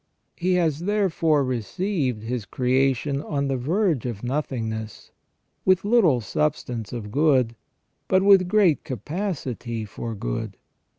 [0.35, 5.11] He has therefore received his creation on the verge of nothingness,
[5.63, 7.55] with little substance of good,
[8.07, 10.57] but with great capacity for good.